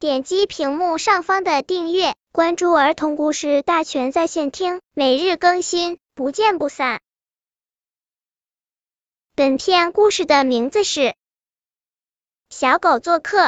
[0.00, 7.00] 点击屏幕上方的订阅，关注儿童故事大全在线听，每日更新，不见不散。
[9.34, 11.00] 本片故事的名字是
[12.48, 13.38] 《小狗做客》。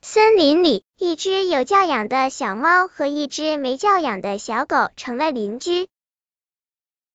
[0.00, 5.90] 森林里，一只有教养的小猫和一只没教养的小狗成了邻居。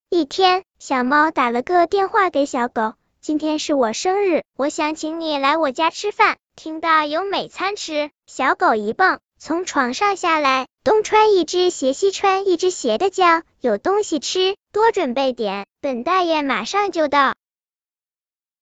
[0.09, 2.93] 一天，小猫打了个电话给小狗。
[3.19, 6.37] 今天是我生日，我想请你来我家吃饭。
[6.55, 17.35] 听到有美餐吃，小狗一蹦，从床上下来，东穿一只鞋，西穿一只鞋的叫有东西吃，多准备点，本大爷马上就到。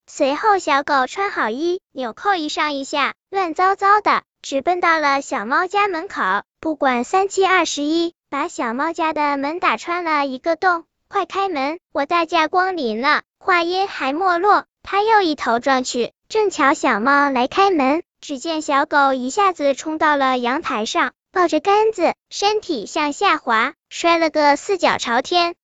[0.08, 6.22] 随后，小狗穿好衣，纽扣一上一下，乱糟糟的，直奔到了小猫家门口，
[6.60, 10.86] 不管三七二十一，把小猫家的门打穿了一个洞。
[11.08, 13.22] 快开门，我大驾光临了。
[13.38, 25.56] 话音还没落，他又一头撞去，正巧小猫来开门，只见小狗一下子冲到了阳台上，抱着杆子，身体向下滑，摔了个四脚朝天。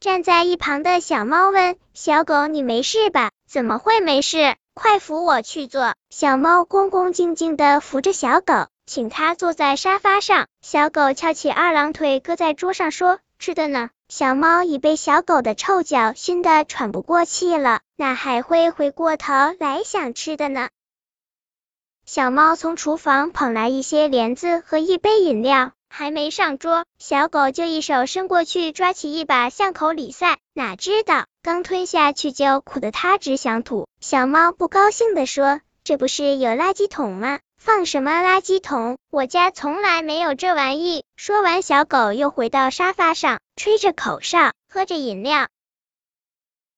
[0.00, 3.30] 站在一旁的小猫问小狗：“你没事吧？
[3.46, 4.56] 怎么会没事？
[4.72, 10.46] 快扶我去坐。”小猫恭恭敬敬的扶着小狗，请它坐在沙发上。
[10.62, 20.68] 小狗翘起二郎腿，搁在桌上说：“吃的呢。”小猫已被小狗的臭脚熏得喘不过气了，哪还会回过头来想吃的呢？
[22.04, 33.86] 小猫从厨房捧来一些莲子和一杯饮料，还没上桌，小狗就一手伸过去抓起一把向口里塞，哪知道刚吞下去就苦得它直想吐。
[34.00, 38.96] 小猫不高兴地说：“这不是有垃圾桶吗？”放什么垃圾桶？
[39.10, 41.04] 我家从来没有这玩意。
[41.16, 45.46] 说完，小狗又回到沙发上，吹着口哨，喝着饮料。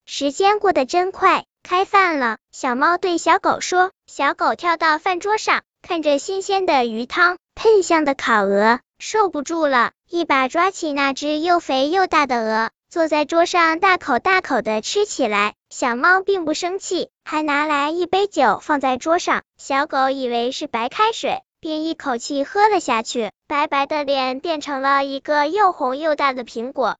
[0.06, 2.38] 时间过得真快，开饭了。
[2.50, 3.92] 小猫对小狗说。
[4.08, 12.70] 小狗跳到饭桌上，看着新鲜的鱼汤，喷香的烤鹅，受不住了，一把抓起那只又肥又大的鹅。
[12.92, 15.54] 坐在桌上，大口大口的吃起来。
[15.70, 19.44] 小猫并不生气，还拿来一杯酒放在桌上。
[19.56, 26.98] 小狗以为是白开水，便一口气喝了下去，白白的脸变成了一个又红又大的苹果。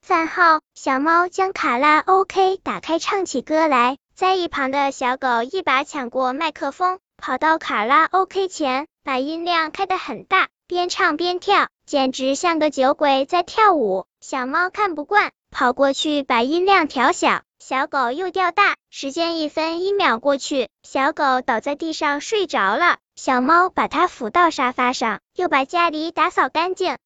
[0.00, 3.96] 饭后，小猫将卡拉 OK 打开，唱起歌来。
[4.14, 11.66] 在一旁的小狗一把抢过麦克风，跑到卡拉 OK 前，把音量开得很大，边唱边跳。
[11.84, 18.76] 简直像个酒鬼在跳舞，小猫看不惯，跑过去把音量调小，小狗又调大。
[18.88, 26.98] 时间一分一秒过去，小狗倒在地上睡着了，小猫把它扶到沙发上，又把家里打扫干净。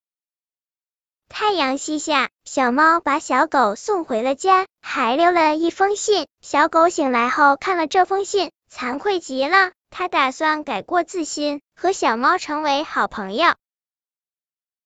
[1.30, 6.26] 太阳西下，小猫把小狗送回了家，还留了一封信。
[6.42, 13.54] 小狗醒来后看了这封信，惭愧极了，它打算改过自新，和小猫成为好朋友。